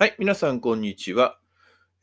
[0.00, 1.40] はい、皆さん、こんにちは。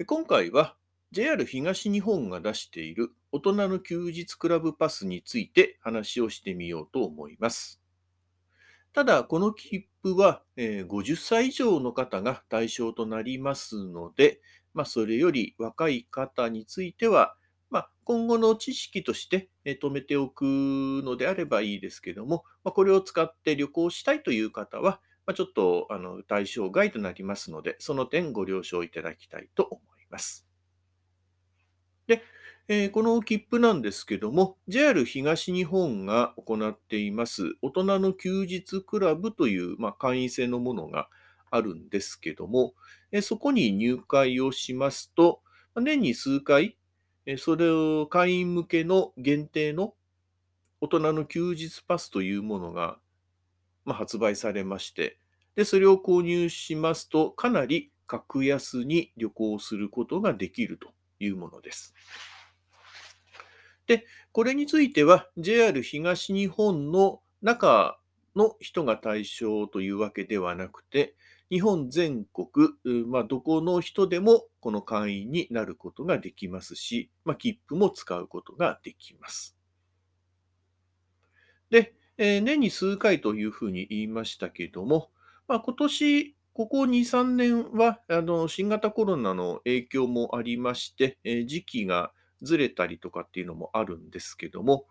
[0.05, 0.75] 今回は
[1.13, 7.81] JR 東日本が出している大人の休日クラブパスについて話をしてみようと思います。
[8.91, 14.41] ただ、この切符は、50歳以上の方が対象となりますので、
[14.73, 17.37] まあ、それより若い方については、
[17.69, 30.47] まあ、今後の知識として止めておくのであればいいですけども、まあ、これを使って旅行したいという方は、まあ、ちょっとあの対象外となりますので、その点ご了承いただきたいと思います。
[32.07, 32.21] で、
[32.67, 41.09] えーこの切符なんですけども、JR 東日本が行っています大人の休日クラブという、まあ、会員制のものが
[41.51, 42.73] あるんですけども、
[43.11, 45.41] えそこに入会をしますと、
[45.75, 46.77] 年に数回、
[47.25, 49.95] えそれを会員向けの限定の
[50.81, 52.99] 大人の休日パスというものが、
[53.85, 55.17] まあ、発売されまして、
[55.55, 61.93] で、それを購入しますと、かなり格安に旅行することができるというものです。
[63.87, 67.99] で、これについては JR 東日本の中
[68.35, 71.15] の人が対象というわけではなくて、
[71.51, 72.69] 日本全国、
[73.05, 79.55] まあ、どこの人でもこの会員になることができますし、まあ、切符も使うことができます。
[81.69, 85.11] で、えー年に数回というふうに言いましたけども、
[85.47, 94.85] まあ、今年、ここ2、3年はあの新型コロナの影響もありまして、えー時期がずれたりとかっていうのもあるんですけども、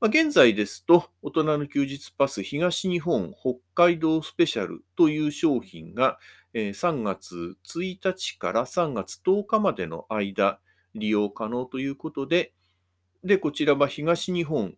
[0.00, 6.18] まあ、現在ですと、大人の休日パス東日本北海道スペシャルという商品が、
[6.54, 10.60] えー3月1日から3月10日までの間、
[10.94, 12.54] 利用可能ということで、
[13.24, 14.74] で、こちらは東日本、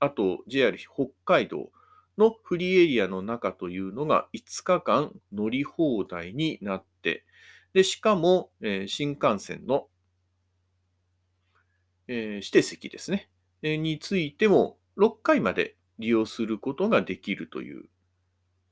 [0.00, 1.70] あと JR 北海道
[2.18, 7.24] のフリーエリアの中というのが5日間乗り放題になって、
[7.72, 9.88] で、しかも、えー新幹線の、
[12.06, 13.28] えー指定席ですね、
[13.62, 17.84] えーについても6回まで利用することができるという、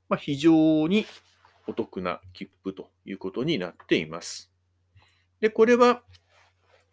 [0.09, 1.05] まあ、非常に
[1.67, 4.51] お得な切符ということになっています。
[5.39, 6.01] で、これは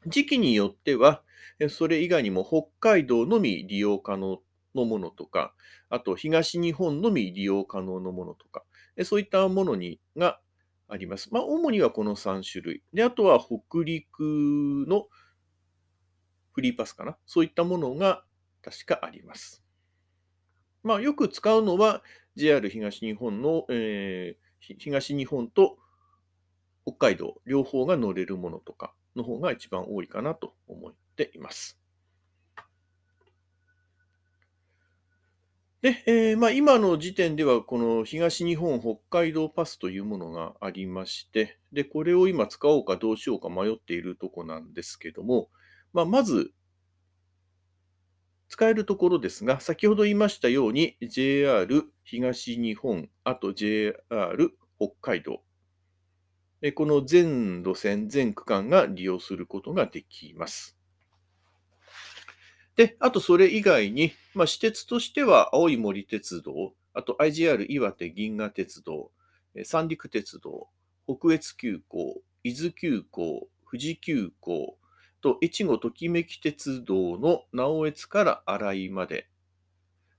[0.07, 1.23] 時期によっては、
[1.69, 4.41] それ以外にも北海道のみ利用可能
[4.75, 5.55] のものとか、
[5.89, 8.65] あと東日本のみ利用可能のものとか、
[9.05, 10.41] そういったものにが
[10.89, 11.33] あります。
[11.33, 12.83] まあ、主にはこの3種類。
[12.93, 15.07] で、あとは北陸の
[16.53, 17.17] フリーパスかな？
[17.27, 18.25] そういったものが
[18.63, 19.63] 確かあります。
[20.83, 22.03] まあ、よく使うのは
[22.37, 25.79] JR 東日本の、えー東日本と
[26.85, 30.95] 北海道両方が乗れるものとかの方が一番多いかなと思い
[31.27, 31.79] ています。
[35.83, 45.49] で、えーまあ、今の時点ではこの東日本北海道パスというものがありまして、で、これを今使おうかどうしようか迷っているとこなんですけども、
[45.95, 46.53] まあ、まず
[48.49, 53.97] 使えるところですが、先ほど言いましたように JR 東日本、あと JR
[54.79, 55.43] 北海道、
[56.75, 60.80] この全路線、全区間が利用することができます。
[62.81, 69.11] で、あとそれ以外に、まあ、私鉄としては青い森鉄道、あと IGR 岩手銀河鉄道、
[69.65, 70.67] 三陸鉄道、
[71.07, 74.79] 北越急行、伊豆急行、富士急行
[75.21, 79.29] と越後ときめき鉄道の直江津から新井まで、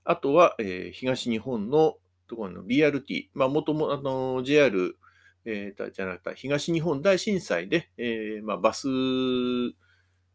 [0.04, 1.96] あとは、えー東日本の
[2.28, 4.96] ところの BRT、まあ、もともあの JR
[5.44, 8.86] えー、じゃなくて、東日本大震災で、えーまあ、バス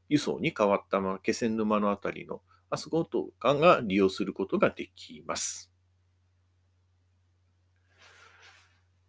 [0.09, 5.71] 輸送に変わった、まあ、気仙沼のあたりの、あそことかが利用することができます。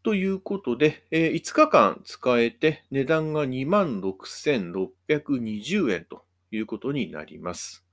[0.02, 7.84] ということで、え5日間使えて値段が26,620円ということになります。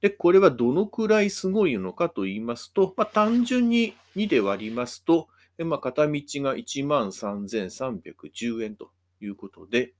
[0.00, 9.92] で、これはどのくらいすごいのかと言いますと、まあ、単純に2で割りますと、まあ、片道が13,310円ということで、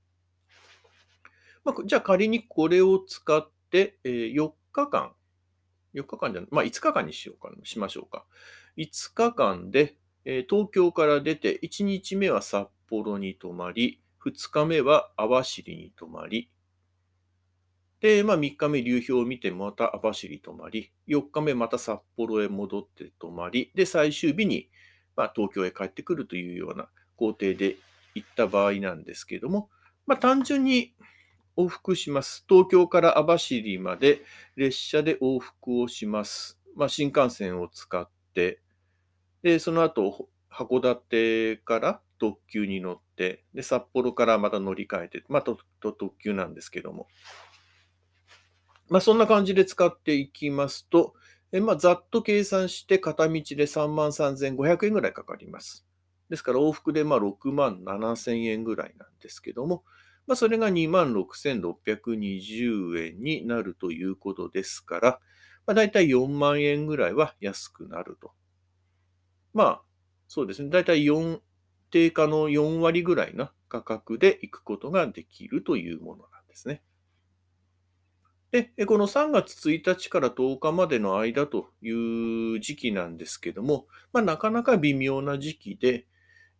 [1.63, 5.11] まあ、じゃあ仮にこれを使って、えー4日間、
[5.93, 8.25] 4日間じゃない、まあ、5日間にしようか、しましょうか。
[8.77, 16.49] 5日間で、えー東京から出て、1日目は札幌に泊まり、2日目は網走に泊まり、
[18.01, 24.69] で、まあ、3日目流氷を見てまた網走泊まり、4日目また札幌へ戻って泊まり、で、最終日に、
[25.15, 27.77] まあ、東京へ帰ってくるというような工程で
[28.15, 29.69] 行った場合なんですけれども、
[30.07, 30.95] まあ、単純に
[31.57, 32.45] 往復します。
[32.47, 34.21] 東京から網走まで
[34.55, 36.59] 列車で往復をします。
[36.75, 38.61] まあ、新幹線を使って、
[39.43, 47.07] で、その後、函館から特急に乗って、で、札幌からまた乗り換えて、まあ、と特急なんですけども。
[48.89, 51.13] まあ、そんな感じで使っていきますと、
[51.53, 55.85] えまあ、ざっと計算して片道で3万3500円ぐらいかかります。
[56.29, 59.83] ですから往復でまあ6万7000円ぐらいなんですけども、
[60.27, 65.19] まあ、それが26,620円になるということですから、
[65.65, 68.31] まあ、大体4万円ぐらいは安くなると。
[69.53, 69.81] まあ、
[70.27, 70.69] そうですね。
[70.69, 71.39] 大体4、
[71.91, 76.81] 定価の4割ぐらいな価格で行くことができるというものなんですね。
[78.51, 86.05] で、この3月1日から10日までの間という時期なんですけども、まあ、なかなか微妙な時期で、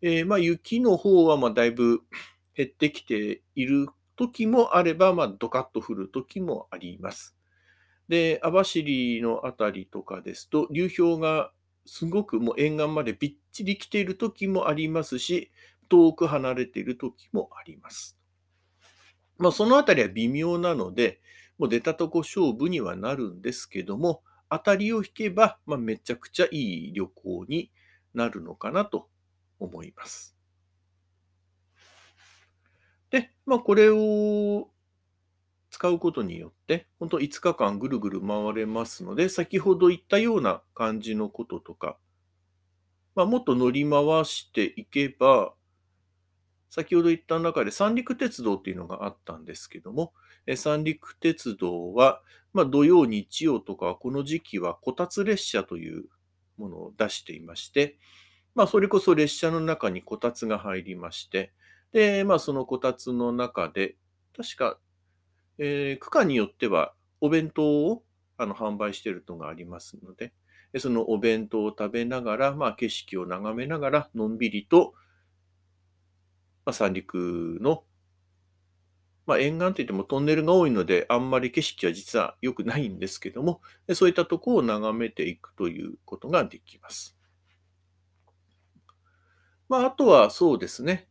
[0.01, 2.01] えー、まあ雪の方はまあだいぶ
[2.55, 7.35] 減ってきている時もあれば、まあ、ドカッと降る時もあります。
[8.07, 11.51] で、網走のあたりとかですと、流氷が
[11.85, 15.51] すごくもう沿岸までびっちり来ている時もありますし、
[15.89, 18.17] 遠く離れている時もあります。
[19.37, 21.21] まあ、そのあたりは微妙なので、
[21.57, 27.71] もう出たとこ勝負にはなるんですけども、当たりを引けば、まあ、めちゃくちゃいい旅行に
[28.13, 29.09] なるのかなと
[29.59, 30.40] 思います。
[33.11, 34.69] で、まあ、これを
[35.69, 41.97] 使うことによって、本当5日間ぐるぐる回れますので、先ほど言ったような感じのこととか、
[43.15, 45.53] まあ、もっと乗り回していけば、
[46.69, 50.13] 先ほど言った中で三陸鉄道っていうのがあったんですけども、
[50.55, 52.21] 三陸鉄道は、
[52.53, 56.05] まあ、土曜、日曜とか、この時期はこたつ列車という
[56.57, 57.97] ものを出していまして、
[58.55, 61.51] まあ、それこそ列車の中にこたつが入りまして、
[61.91, 63.95] で、まあ、そのこたつの中で、
[64.35, 64.79] 確か、
[65.57, 68.03] えー、区間によってはお弁当を
[68.37, 70.33] あの販売しているのがありますので、
[70.79, 74.93] そのお弁当を食べながら、まあ、景色を眺めながら、のんびりと、
[76.65, 77.83] まあ、三陸の、
[79.25, 83.61] まあ、沿岸といってもトンネルが多いので、あんまり景色は実は良くないんですけども、
[83.93, 87.17] そういったとこを眺めていくということができます。
[89.67, 91.07] まあ、あとはそうですね、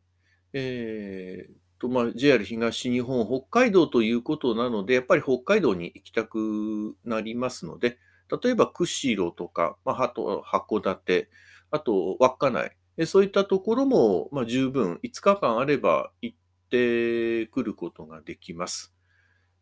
[0.52, 7.98] えーとまあ、JR 東日本、北海道ということなので、やっぱり北海道に行きたくなりますので、
[8.42, 11.28] 例えば釧路とか、まあ、あと函館、
[11.70, 12.76] あと稚内、
[13.06, 16.36] そういったところも、まあ、十分5日間あれば行っ
[16.70, 18.94] てくることができます。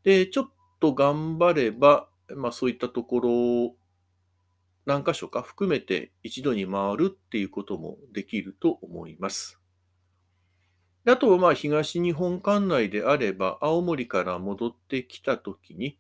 [0.03, 0.51] で、ちょっ
[0.81, 3.31] と頑張れば、まあ、そういったところ
[3.67, 3.77] を
[4.87, 9.58] 何箇所か含めて一度に回るっていうこともできると思います。
[11.11, 15.99] あと、まあ、東日本管内であれば、青森から戻ってきたときに、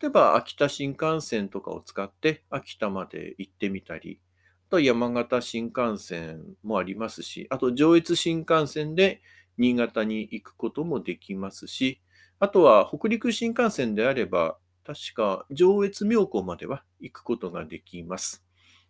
[0.00, 4.20] 例えば秋田新幹線とかを使って秋田まで行ってみたり、
[4.68, 9.20] あと山形新幹線もありますし、あと上越新幹線で
[9.56, 12.00] 新潟に行くこともできますし、
[12.38, 18.46] あとは北陸新幹線であれば、確か上越妙高までは行くことができます。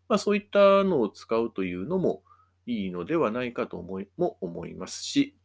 [0.08, 2.22] まあ、そういったのを使うというのも
[2.66, 5.37] いいのではないかと思いも思いますし、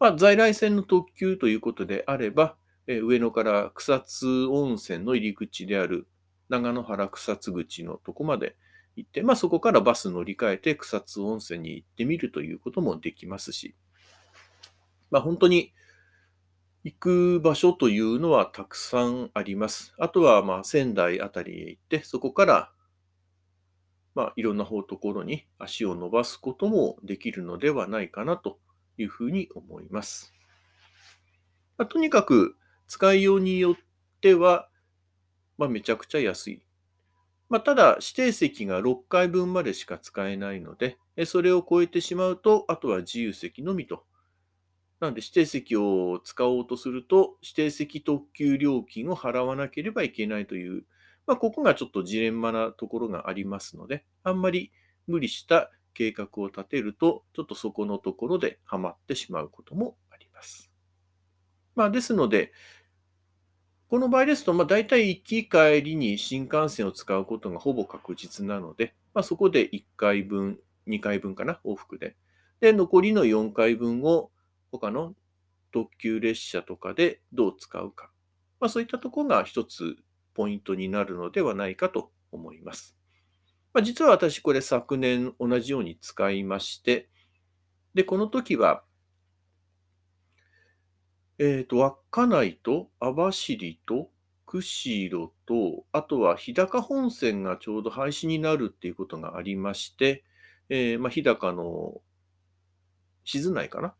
[0.00, 2.56] まあ、在来線の特急ということであれば、
[2.86, 6.06] え上野から草津温泉の入り口である
[6.48, 8.56] 長野原草津口のとこまで
[8.96, 13.74] 行って、まあ、そこからバス乗り換えて草津温泉に行ってみるということもできますし、
[15.10, 15.72] まあ、本当に
[16.84, 19.94] 行く場所というのはたくさんあります。
[19.98, 22.70] あとはまあ仙台あたりへ行って、そこから
[24.14, 28.58] まあいろんな方ところに足を伸ばすこともできるのではないかなと
[28.98, 30.32] いうふうに思います。
[31.76, 33.74] まあ、とにかく使いようによっ
[34.20, 34.68] ては、
[35.58, 36.62] まあ、めちゃくちゃ安い。
[37.48, 44.04] まあ、ただ指定席が6回分までしか使えないので、それを超えてしまうと、あとは自由席のみと
[45.04, 50.84] なので指定席を使おうとすると、指定席特急料金を払わなければいけないという、
[51.26, 54.72] まあ、ここがちょっとジレンマなところがありますので、あんまり
[55.06, 60.70] 無理した計画を立てると、ちょっとそこのところでハマってしまうこともあります。
[61.74, 62.52] まあ、ですので、
[63.88, 72.16] この場合ですと、まあ、大体行き帰りに新幹線を使うことがほぼ確実なので、まあ、そこで1回分、2回分かな、往復で。
[72.60, 74.30] で、残りの4回分を
[74.72, 75.14] 他の
[75.72, 78.10] 特急列車とかでどう使うか。
[78.58, 79.96] まあ、そういったところが一つ
[80.34, 82.96] ポイントになるのではないかと思います。
[83.74, 87.08] まあ、実は私これ昨年同じように使いまして、
[87.92, 88.84] で、この時は、
[91.38, 94.10] えっ、ー、と、稚内と網走と
[94.46, 100.22] 釧路と、あとは日高本線がちょうど廃止になるっていうことがありまして、
[100.68, 102.00] えー、まあ、日高の
[103.24, 103.94] 静内かな、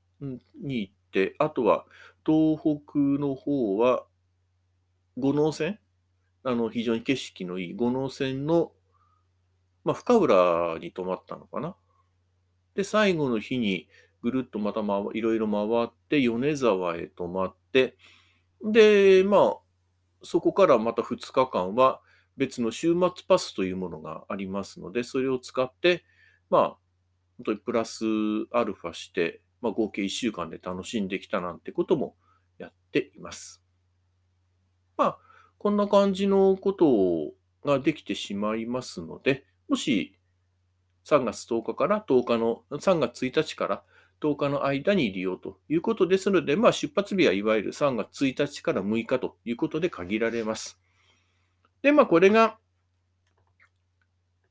[0.62, 1.84] に行って、あとは
[2.24, 4.04] 東北の方は
[5.18, 5.80] 五能線？
[6.44, 8.70] あの、非常に景色のいい五能線の、
[9.84, 11.76] まあ、深浦に泊まったのかな。
[12.74, 13.88] で、最後の日に
[14.22, 17.96] ぐるっとまた、ま、いろいろ回って、米沢へ泊まって、
[18.64, 19.58] で、まあ、
[20.22, 22.00] そこからまた2日間は
[22.36, 26.04] 別の週末パスというものがありますので、それを使って、
[26.50, 26.68] まあ、
[27.36, 28.04] 本当にプラス
[28.52, 32.16] アルファして、まあ、合計1週間で楽しんできたなんてことも
[32.58, 33.62] やっています。
[34.96, 35.18] まあ、
[35.58, 39.44] こんな感じのことができてしまいますので、
[39.74, 40.16] もし
[41.04, 43.82] 3月10日から10日の、3月1日から
[44.22, 50.78] 10日の間に利用ということですので、まあ、出発日はいわゆる3月1日から6日ということで限られます。
[51.82, 52.56] で、まあ、これが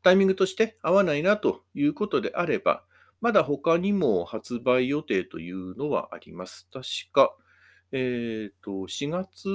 [0.02, 2.84] タイミングとして合わないなということであれば、
[3.22, 6.68] まだ他にも発売予定というのはあります。
[6.74, 7.34] 確か、
[7.94, 9.48] えっ、ー、と、4月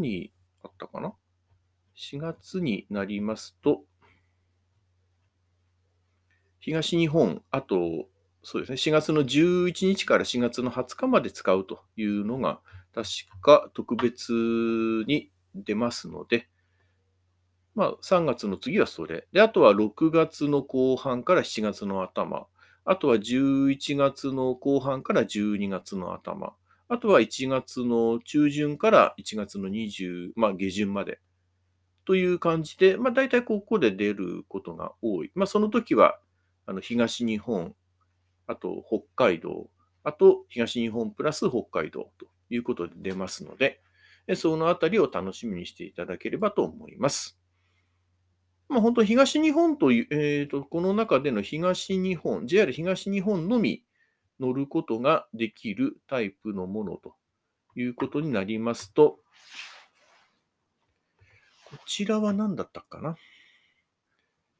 [0.00, 0.30] に
[0.62, 1.14] あったかな
[1.96, 3.82] ?4 月になりますと、
[6.66, 8.08] 東日本、あと、
[8.42, 12.58] そうですね、4月の11日から4月の20日まで使うというのが、
[12.92, 13.08] 確
[13.40, 14.32] か特別
[15.06, 16.48] に出ますので、
[17.76, 19.28] まあ、3月の次はそれ。
[19.32, 22.48] で、あとは6月の後半から7月の頭。
[22.84, 26.54] あとは11月の後半から12月の頭。
[26.88, 31.20] あとは1月の中旬から1月の20、まあ下旬まで
[32.06, 35.30] という感じで、まあ大体ここで出ることが多い。
[35.36, 36.18] まあその時は、
[36.66, 37.74] あの東日本、
[38.46, 39.70] あと北海道、
[40.04, 43.80] あと東日本プラス北海道ということで出ますので、
[44.34, 47.38] そのあたりを楽しみにしていただければと思います。
[48.68, 53.84] まあ、本当東日本という、えーと、この中での東日本、JR 東日本のみ
[54.40, 57.14] 乗ることができるタイプのものと
[57.76, 59.20] いうことになりますと、
[61.70, 63.16] こちらは何だったかな？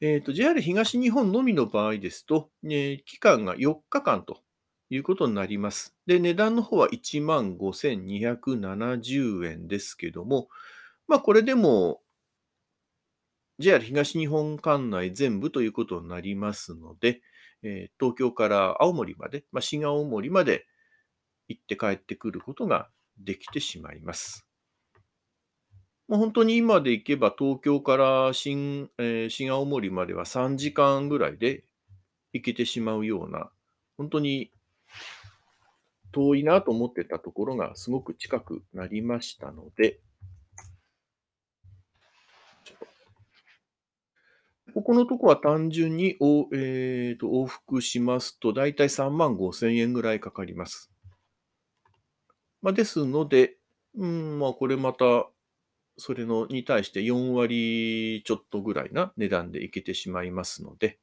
[0.00, 4.42] え、ー、JR 東日本のみの場合ですと、ね、期間が4日間と
[4.90, 5.96] いうことになります。
[6.06, 10.48] で、値段の方は15,270円ですけども、
[11.08, 12.02] まあ、これでも
[13.58, 17.22] JR 東日本管内全部ということになりますので、
[17.62, 20.66] えー、東京から青森まで、まあ、新青森まで
[21.48, 24.45] 行って帰ってくることができてしまいます。
[26.08, 31.64] もう本当に今で行けば東京から新,、えー、新青森までは3時間ぐらいで
[32.32, 33.50] 行けてしまうような、
[33.98, 34.52] 本当に
[36.12, 40.00] 遠いなと思ってたところがすごく近くなりましたので、
[44.74, 50.92] ここのとこは単純にお、えーと、往復しますと、だいたい3万5千円ぐらいかかります。
[52.60, 53.56] まあ、ですので、
[53.96, 55.30] うん、まあ、これまた、
[55.98, 60.98] それのに対して4割ちょっとぐらいな値段でいけてしまいますので、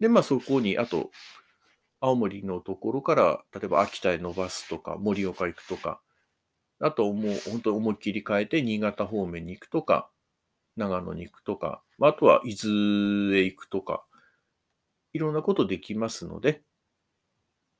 [0.00, 1.10] で、まあ、そこに、あと、
[2.00, 6.00] 青森のところから、例えば秋田へ伸ばすとか、盛岡行くとか、
[6.80, 10.10] あともう本当に思いっきり変えて新潟方面に行くとか、
[10.76, 14.04] 長野に行くとか、あとは伊豆へ行くとか、
[15.12, 16.62] いろんなことできますので、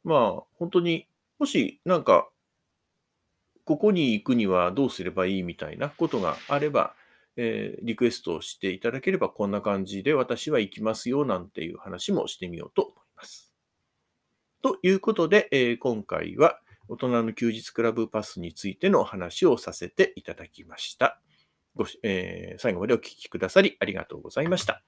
[0.05, 1.09] まあ、本当に、
[1.39, 2.29] もしなんか、
[3.71, 6.97] ここに行くにはどうすればいいみたいなことがあれば、
[7.37, 13.53] えー、リクエストをしていただければ、こんな感じで私は行きますよなんていう話もしてみようと思います。
[14.61, 16.59] ということで、えー、今回は
[16.89, 21.21] 大人の休日クラブパスについての話をさせていただきました。
[21.77, 24.83] ごえー、最後までお聞きくださりありがとうございました。